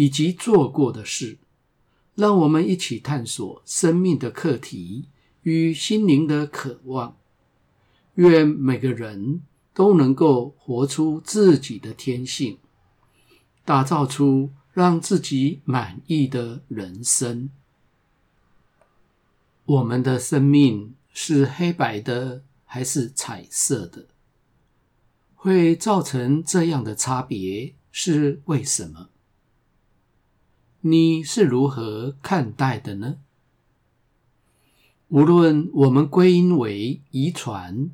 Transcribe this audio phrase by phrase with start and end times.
[0.00, 1.36] 以及做过的事，
[2.14, 5.10] 让我们一起探索生命的课题
[5.42, 7.18] 与心灵的渴望。
[8.14, 9.42] 愿每个人
[9.74, 12.56] 都能够活出自己的天性，
[13.66, 17.50] 打造出让自己满意的人生。
[19.66, 24.06] 我们的生命是黑白的还是彩色的？
[25.34, 29.10] 会造成这样的差别是为什么？
[30.82, 33.18] 你是如何看待的呢？
[35.08, 37.90] 无论我们归因为遗传、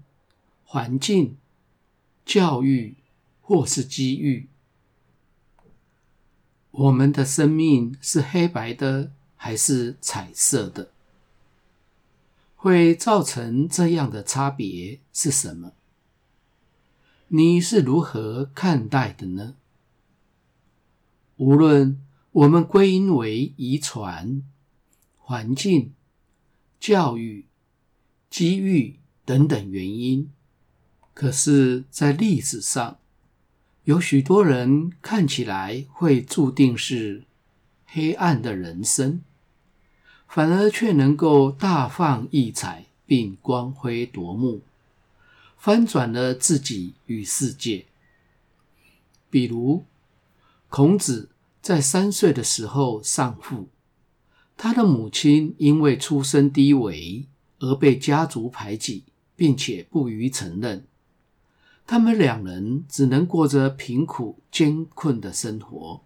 [0.65, 1.37] 环境、
[2.25, 2.95] 教育，
[3.41, 4.49] 或是机遇，
[6.71, 10.91] 我们的生命是黑白的还是彩色的？
[12.55, 15.73] 会造成这样的差别是什么？
[17.29, 19.55] 你是如何看待的呢？
[21.37, 22.01] 无论
[22.37, 24.43] 我们归因为遗传、
[25.17, 25.95] 环境、
[26.79, 27.47] 教育、
[28.29, 30.31] 机遇等等原因。
[31.15, 32.99] 可是，在历史上，
[33.85, 37.25] 有许多人看起来会注定是
[37.87, 39.23] 黑暗的人生，
[40.29, 44.61] 反而却能够大放异彩，并光辉夺目，
[45.57, 47.87] 翻转了自己与世界。
[49.31, 49.87] 比如，
[50.69, 51.31] 孔子
[51.67, 53.71] 在三岁的时候丧父，
[54.57, 57.27] 他的母亲因为出身低微
[57.59, 59.03] 而被家族排挤，
[59.35, 60.87] 并且不予承认。
[61.85, 66.03] 他们两人只能过着贫苦艰困的生活，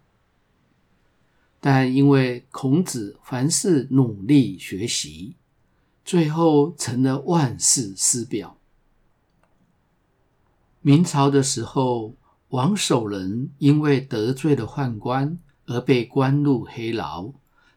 [1.59, 5.35] 但因为孔子凡事努力学习，
[6.03, 8.57] 最后成了万世师表。
[10.81, 12.15] 明朝的时候，
[12.49, 15.37] 王守仁因为得罪了宦官
[15.71, 17.31] 而被关入黑牢，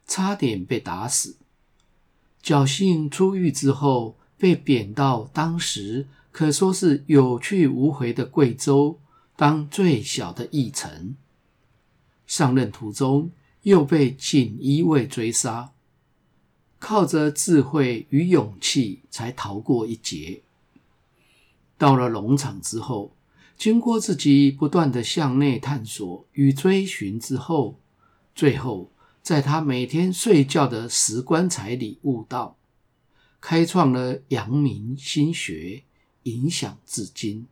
[0.06, 1.37] 差点被打死。
[2.43, 6.09] 侥幸出狱之后，被贬到当时。
[6.32, 8.99] 可说是有去无回的贵州，
[9.37, 11.15] 当最小的驿丞。
[12.27, 13.31] 上任途中
[13.62, 15.71] 又被锦衣卫追杀，
[16.81, 20.43] 靠着智慧与勇气才逃过一劫。
[21.78, 23.15] 到了农场之后，
[23.56, 27.78] 经过自己不断的向内探索与追寻之后，
[28.34, 28.91] 最后
[29.22, 32.56] 在他每天睡觉的石棺材里悟道，
[33.41, 35.84] 开创了阳明心学。
[36.25, 37.47] 影响至今，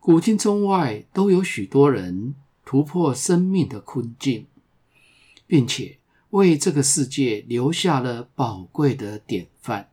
[0.00, 4.48] 古今中外都有许多人突破生命的困境，
[5.46, 5.98] 并且
[6.30, 9.90] 为这个世界留下了宝贵的典范。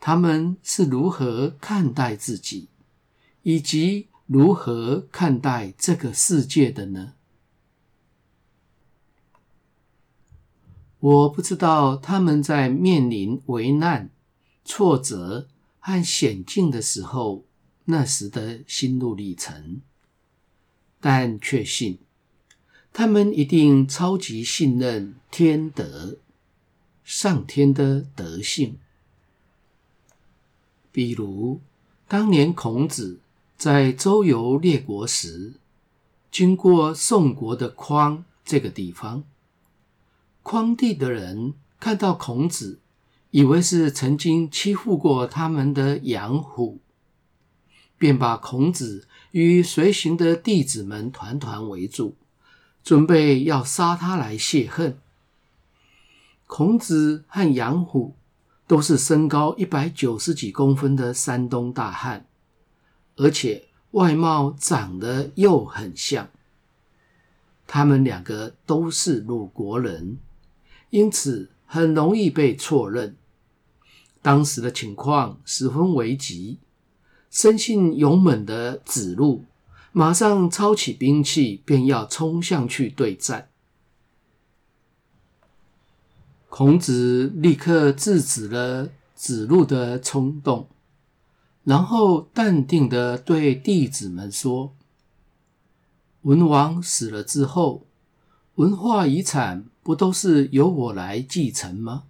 [0.00, 2.68] 他们是如何看待自己，
[3.42, 7.12] 以及如何看待这个世界的呢？
[11.02, 14.08] 我不知道他们在面临危难、
[14.64, 15.46] 挫折。
[15.84, 17.42] 和险境的时候，
[17.86, 19.80] 那时的心路历程，
[21.00, 21.98] 但确信
[22.92, 26.18] 他们一定超级信任天德、
[27.02, 28.78] 上天的德性。
[30.92, 31.60] 比如，
[32.06, 33.18] 当年孔子
[33.56, 35.54] 在周游列国时，
[36.30, 39.24] 经过宋国的匡这个地方，
[40.42, 42.80] 匡地的人看到孔子。
[43.32, 46.80] 以为是曾经欺负过他们的杨虎，
[47.96, 52.14] 便把孔子与随行的弟子们团团围住，
[52.84, 54.98] 准备要杀他来泄恨。
[56.46, 58.14] 孔子和杨虎
[58.66, 62.26] 都是身高一百九十几公分的山东大汉，
[63.16, 66.28] 而且外貌长得又很像。
[67.66, 70.18] 他们两个都是鲁国人，
[70.92, 73.16] 因此很容易被错认。
[74.20, 76.58] 当时的情况十分危急，
[77.30, 79.46] 生性勇猛的子路
[79.90, 83.48] 马上抄起兵器，便要冲向去对战。
[86.50, 90.68] 孔子立刻制止了子路的冲动，
[91.64, 94.74] 然后淡定地对弟子们说
[96.22, 97.86] ：“文王死了之后，
[98.56, 102.04] 文化遗产不都是由我来继承吗？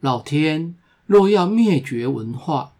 [0.00, 0.74] 老天
[1.06, 2.72] 若要灭绝文化，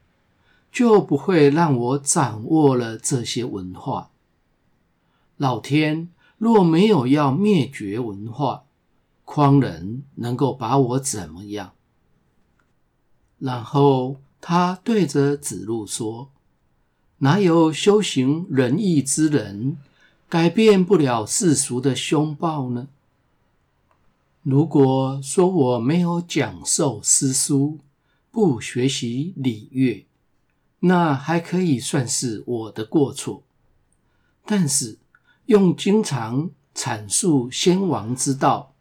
[0.72, 4.10] 就不会让我掌握了这些文化。
[5.37, 6.08] 老天
[6.38, 8.64] 若没有要灭绝文化，
[9.25, 11.72] 匡人能够把我怎么样？
[13.38, 16.31] 然后他对着子路说
[17.19, 19.76] ：“哪有修行仁义之人，
[20.28, 22.88] 改变不了世俗的凶暴呢？
[24.48, 27.81] 如果说我没有讲授诗书，
[28.31, 30.06] 不学习礼乐，
[30.78, 33.43] 那还可以算是我的过错。
[34.44, 34.98] 但是
[35.46, 38.72] 用经常阐述先王之道，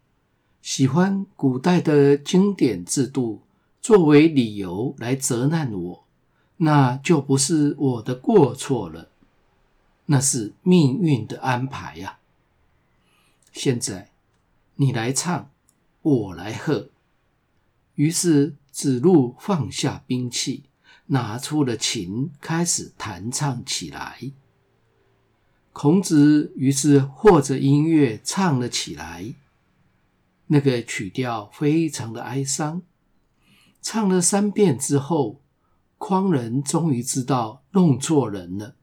[0.62, 3.42] 喜欢古代的经典制度
[3.80, 6.04] 作为理由来责难我，
[6.58, 9.08] 那就不是我的过错了，
[10.04, 12.18] 那是命运的安排呀。
[13.52, 14.12] 现在
[14.76, 15.50] 你来唱，
[16.14, 16.90] 我来和。
[17.96, 20.64] 于是子路放下兵器，
[21.06, 24.30] 拿出了琴，开始弹唱起来。
[25.72, 29.34] 孔子于是和着音乐唱了起来。
[30.46, 32.82] 那个曲调非常的哀伤，
[33.82, 35.40] 唱了三遍之后，
[35.98, 38.76] 匡人终于知道弄错人了。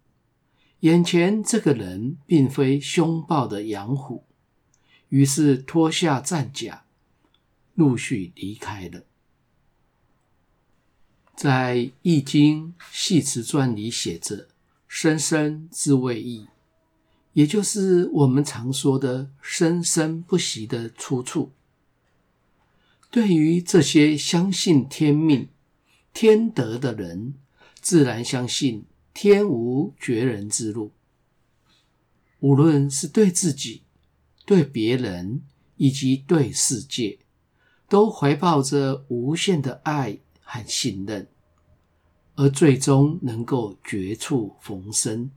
[0.82, 4.26] 眼前这个人并非凶暴的杨虎，
[5.08, 6.83] 于是脱下战甲，
[7.76, 9.04] 陆续离开了。
[11.36, 14.50] 在《易经系辞传》里写着
[14.88, 16.48] “生生之未易”。
[17.34, 21.52] 也就是我们常说的“生生不息”的出处。
[23.10, 25.50] 对于这些相信天命、
[26.14, 27.34] 天德的人，
[27.82, 28.86] 自然相信
[29.16, 30.92] 天无绝人之路。
[32.40, 33.82] 无论是对自己、
[34.46, 35.42] 对别人
[35.78, 37.18] 以及对世界，
[37.94, 41.28] 都怀抱着无限的爱和信任，
[42.34, 45.30] 而最终能够绝处逢生。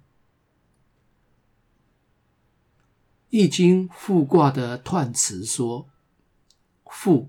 [3.28, 5.86] 易经复卦的彖辞说
[6.90, 7.28] ：“复，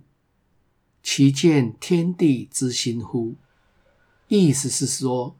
[1.03, 3.35] 其见天地之心乎？”
[4.29, 5.35] 意思是说，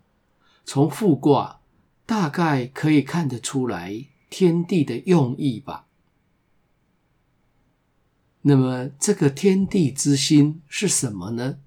[0.66, 1.62] 从复卦
[2.06, 5.87] 大概可以看得出来天地的用意吧。
[8.42, 11.58] 那么，这个天地之心是什么呢？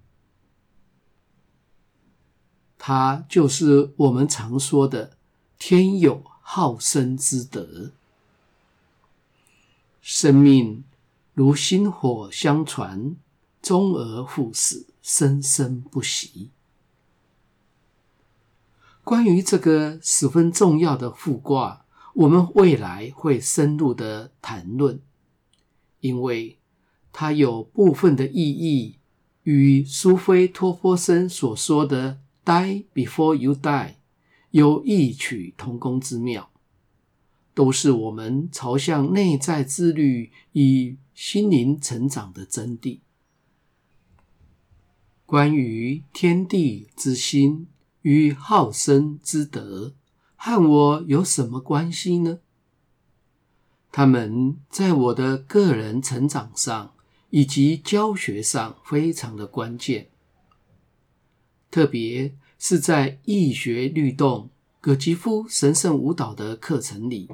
[2.78, 5.18] 它就是我们常说的
[5.58, 7.92] “天有好生之德”。
[10.00, 10.82] 生命
[11.34, 13.14] 如薪火相传，
[13.60, 16.48] 终而复始，生生不息。
[19.04, 21.84] 关于这个十分重要的复卦，
[22.14, 25.00] 我们未来会深入的谈论，
[26.00, 26.56] 因为
[27.12, 28.98] 它有部分的意义
[29.42, 33.96] 与苏菲托波森所说的 “Die before you die”
[34.50, 36.50] 有异曲同工之妙。
[37.52, 43.00] 都是我们朝向内在自律与心灵成长的真谛。
[45.26, 47.66] 关于天地之心
[48.02, 49.94] 与好生之德，
[50.36, 52.38] 和我有什么关系呢？
[53.92, 56.94] 他们在我的个人成长上
[57.30, 60.08] 以及教学上非常的关键，
[61.70, 64.50] 特别是在易学律动。
[64.82, 67.28] 葛吉夫神圣舞蹈的课程里，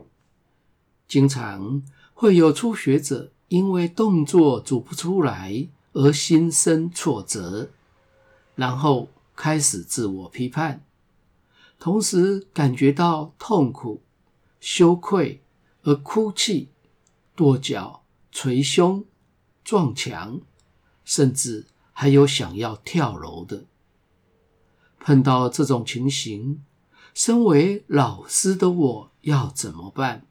[1.06, 1.80] 经常
[2.12, 7.70] 会有初学者因为动作组不出来而心生挫折，
[8.56, 10.84] 然后开始自我批判，
[11.78, 14.02] 同时感觉到痛苦、
[14.58, 15.40] 羞愧
[15.84, 16.70] 而哭泣、
[17.36, 19.04] 跺脚、捶胸、
[19.66, 20.40] 撞墙，
[21.04, 23.64] 甚至还有想要跳楼的。
[25.00, 26.62] 碰到这种情形，
[27.12, 30.24] 身为老师的我要怎么办？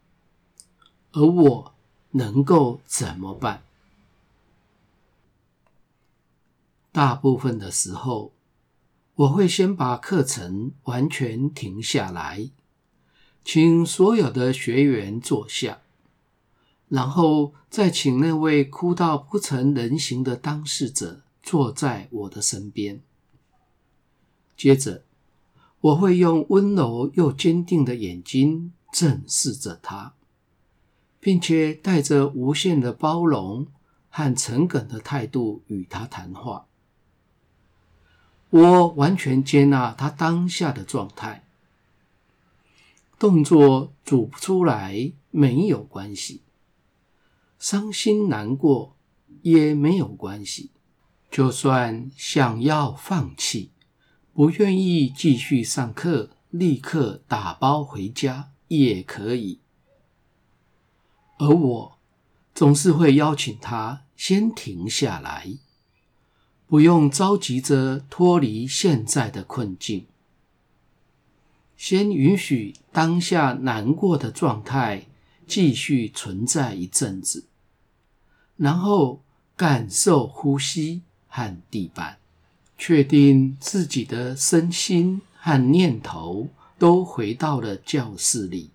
[1.12, 1.76] 而我
[2.12, 3.64] 能够怎么办？
[6.94, 8.32] 大部分的时候，
[9.16, 12.52] 我会先把课程完全停下来，
[13.44, 15.82] 请所有的学员坐下，
[16.90, 23.02] 然后再请那位哭到不成人形的当事者坐在我的身边，
[24.56, 25.04] 接着。
[25.82, 30.16] 我会用温柔又坚定的眼睛正视着他，
[31.20, 33.68] 并且带着无限的包容
[34.10, 36.66] 和诚恳的态度与他谈话。
[38.50, 41.46] 我完全接纳他当下的状态。
[43.20, 46.42] 动作组不出来没有关系，
[47.68, 48.96] 伤心难过
[49.42, 50.70] 也没有关系。
[51.32, 53.72] 就算想要放弃，
[54.36, 59.62] 不愿意继续上课，立刻打包回家也可以。
[61.40, 61.98] 而我
[62.54, 65.58] 总是会邀请他先停下来，
[66.68, 70.06] 不用着急着脱离现在的困境，
[71.76, 75.08] 先允许当下难过的状态
[75.48, 77.48] 继续存在一阵子，
[78.58, 79.22] 然后
[79.56, 82.18] 感受呼吸和地板，
[82.78, 88.72] 确定自己的身心和念头都回到了教室里。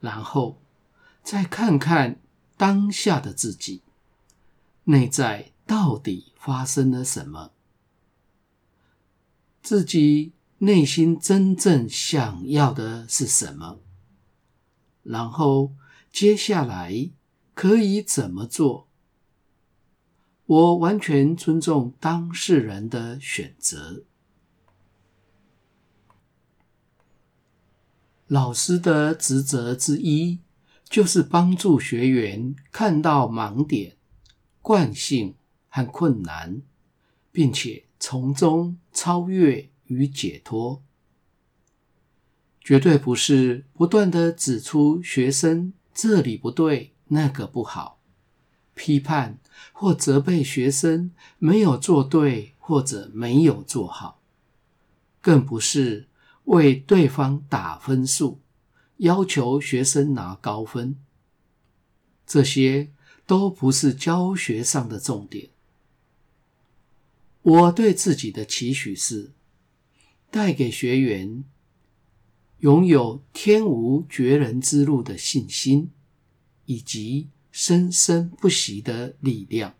[0.00, 0.58] 然后
[1.22, 2.18] 再看看
[2.56, 3.82] 当下的自己，
[4.84, 7.50] 内在到底发生了什么？
[9.62, 13.78] 自己内心真正想要的是什么？
[15.02, 15.72] 然后
[16.10, 17.10] 接下来
[17.60, 18.88] 可以怎么做？
[20.46, 24.04] 我完全尊重当事人的选择。
[28.28, 30.38] 老师的职责之一，
[30.88, 33.98] 就是帮助学员看到盲点、
[34.62, 35.34] 惯性
[35.68, 36.62] 和困难，
[37.30, 40.82] 并且从中超越与解脱。
[42.62, 48.00] 绝对不是不断的指出学生这里不对、那个不好，
[48.74, 49.38] 批判
[49.72, 54.20] 或责备学生没有做对或者没有做好，
[55.20, 56.08] 更不是。
[56.44, 58.40] 为对方打分数，
[58.96, 60.96] 要求学生拿高分，
[62.26, 62.90] 这些
[63.24, 65.50] 都不是教学上的重点。
[67.42, 69.30] 我对自己的期许是，
[70.28, 71.44] 带给学员
[72.60, 75.90] 拥有天无绝人之路的信心，
[76.70, 79.74] 以及生生不息的力量，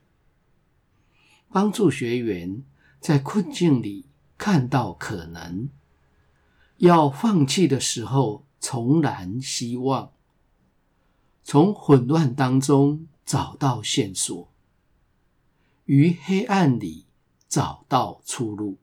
[1.49, 2.65] 帮助学员
[2.99, 4.07] 在困境里
[4.37, 5.69] 看到可能。
[6.79, 10.11] 要放弃的时候，重燃希望；
[11.45, 14.53] 从混乱当中找到线索，
[15.85, 17.07] 于黑暗里
[17.49, 18.79] 找到出路。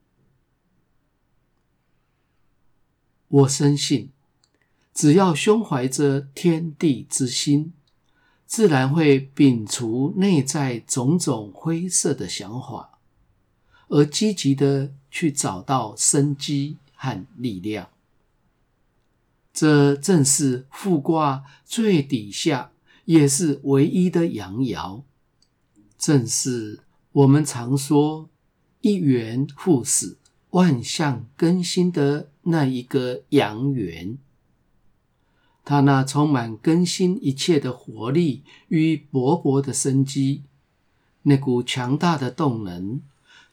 [3.28, 4.14] 我深信，
[4.94, 7.74] 只要胸怀着天地之心，
[8.48, 12.98] 自然会摒除内在种种灰色的想法，
[13.90, 16.78] 而积极的去找到生机。
[17.00, 17.90] 和力量，
[19.54, 22.72] 这正是复卦最底下
[23.06, 25.04] 也是唯一的阳爻，
[25.96, 26.80] 正是
[27.12, 28.32] 我们常说
[28.82, 30.18] “一元复始，
[30.50, 34.18] 万象更新”的那一个阳元。
[35.70, 40.44] 它那充满更新一切的活力与勃勃的生机，
[41.24, 43.02] 那股强大的动能。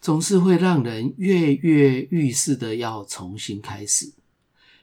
[0.01, 4.13] 总是会让人跃跃欲试的要重新开始，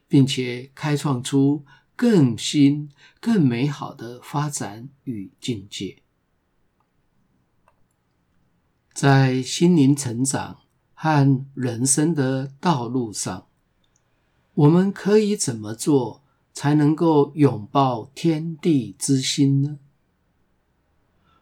[0.09, 1.63] 并且开创出
[1.95, 2.89] 更新、
[3.21, 5.99] 更美好的发展与境界。
[8.93, 10.57] 在心灵成长
[10.93, 13.47] 和人生的道路上，
[14.53, 16.23] 我们可以怎么做
[16.53, 19.79] 才能够拥抱天地之心呢？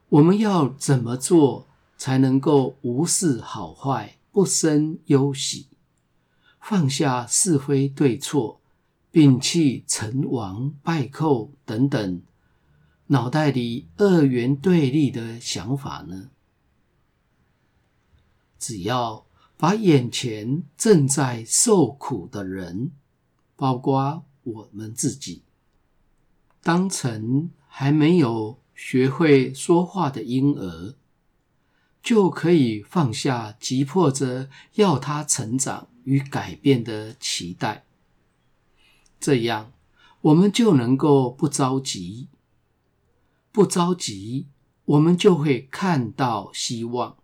[0.10, 1.68] 我们要怎么做？
[1.98, 5.68] 才能够无视好坏，不生忧喜，
[6.62, 8.62] 放下是非对错，
[9.12, 12.22] 摒弃成王败寇等等
[13.08, 16.30] 脑袋里二元对立的想法呢？
[18.58, 19.26] 只要
[19.58, 22.92] 把眼前正在受苦的人，
[23.58, 25.44] 包括我们自己，
[26.62, 30.96] 当成还没有学会说话的婴儿。
[32.02, 37.84] 就可以放下急迫着要他成长与改变的期待，
[39.20, 39.74] 这样
[40.22, 42.30] 我们就能够不着急，
[43.52, 44.48] 不着急，
[44.86, 47.18] 我们就会看到希望，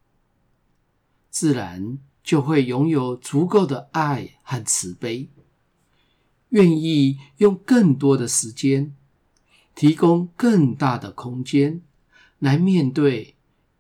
[1.32, 5.30] 自然就会拥有足够的爱和慈悲，
[6.56, 8.96] 愿意用更多的时间，
[9.76, 11.82] 提供更大的空间
[12.40, 13.34] 来面对。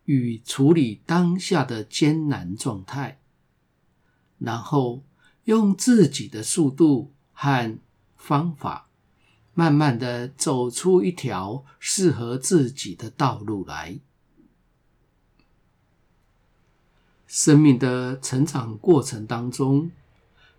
[0.05, 3.17] 与处理当下的艰难状态，
[4.37, 5.01] 然后
[5.45, 7.79] 用自己的速度和
[8.15, 8.87] 方法，
[9.55, 13.97] 慢慢的走出一条适合自己的道路来。
[17.25, 19.89] 生命的成长过程当中，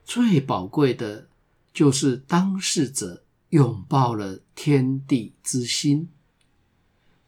[0.05, 1.29] 最宝贵的
[1.77, 6.09] 就是当事者拥抱了天地之心，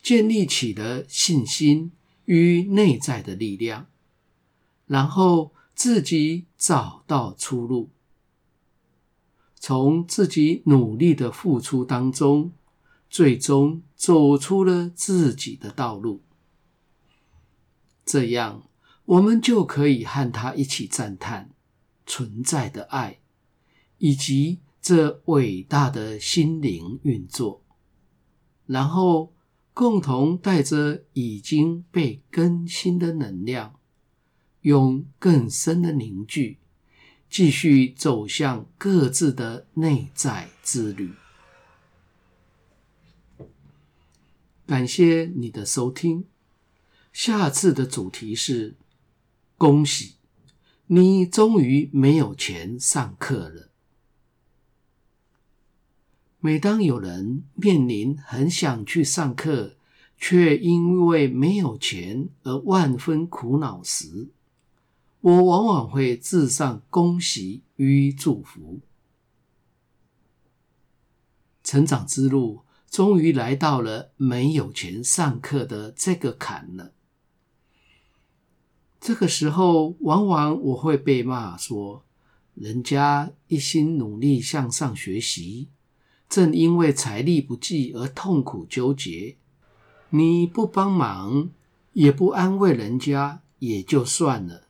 [0.02, 1.92] 建立起了信心
[2.24, 3.88] 与内在的力量，
[4.86, 7.90] 然后自己找到出路，
[9.54, 12.52] 从自己努力的付出当中，
[13.10, 16.22] 最终走出了自己的道路。
[18.06, 18.62] 这样，
[19.04, 21.50] 我们就可以和他一起赞叹
[22.06, 23.18] 存在的爱，
[23.98, 27.62] 以及这伟大的心灵运作，
[28.66, 29.32] 然后
[29.74, 33.74] 共同带着已经被更新的能量，
[34.62, 36.58] 用更深的凝聚，
[37.28, 41.12] 继续走向各自的内在之旅。
[44.66, 46.26] 感谢你的收听。
[47.12, 48.76] 下次的主题是：
[49.56, 50.14] 恭喜
[50.86, 53.67] 你，终于没有钱上课了。
[56.48, 59.76] 每当有人面临很想去上课，
[60.16, 64.30] 却因为没有钱而万分苦恼时，
[65.20, 68.80] 我往往会致上恭喜与祝福。
[71.62, 76.92] 成长之路终于来到了没有钱上课的这个坎了。
[78.98, 82.06] 这个时候，往往我会被骂说
[82.56, 85.68] ：“人家一心努力向上学习，
[86.28, 89.36] 正因为财力不济而痛苦纠结。
[90.10, 91.50] 你不帮忙，
[91.92, 94.68] 也不安慰人家，也就算了，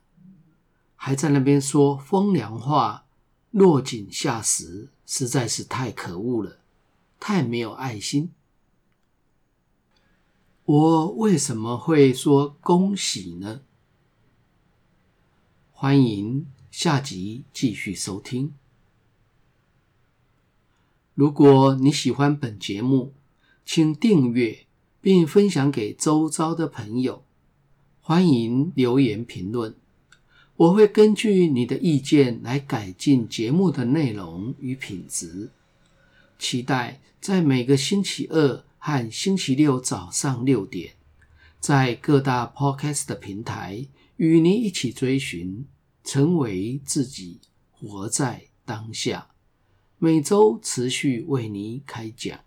[0.95, 3.05] 还在那边说风凉话，
[3.51, 6.59] 落井下石，实在是太可恶了，
[7.19, 8.31] 太没有爱心。”
[10.65, 13.61] 我为什么会说恭喜呢？
[15.71, 18.53] 欢迎下集继续收听。
[21.19, 23.11] 如果你喜欢本节目，
[23.65, 24.65] 请订阅
[25.01, 27.25] 并分享给周遭的朋友。
[27.99, 29.75] 欢迎留言评论，
[30.55, 35.49] 我会根据你的意见来改进节目的内容与品质。
[36.37, 40.93] 期待在每个星期二和星期六早上六点，
[41.59, 43.85] 在各大 Podcast 的平台。
[44.15, 45.65] 与你一起追寻，
[46.01, 47.41] 成为自己，
[47.73, 49.27] 活在当下。
[50.01, 52.39] 每周持续为您开讲。